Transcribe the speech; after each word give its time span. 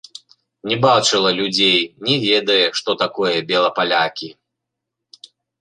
Не 0.69 0.77
бачыла 0.85 1.33
людзей, 1.41 1.77
не 2.09 2.15
ведае, 2.25 2.63
што 2.81 2.97
такое 3.05 3.37
белапалякі. 3.53 4.29